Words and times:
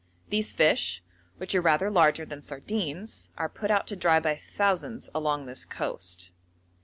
These 0.29 0.51
fish, 0.51 1.03
which 1.37 1.53
are 1.53 1.61
rather 1.61 1.91
larger 1.91 2.25
than 2.25 2.41
sardines, 2.41 3.29
are 3.37 3.47
put 3.47 3.69
out 3.69 3.85
to 3.85 3.95
dry 3.95 4.19
by 4.19 4.33
thousands 4.35 5.09
along 5.13 5.45
this 5.45 5.63
coast. 5.63 6.31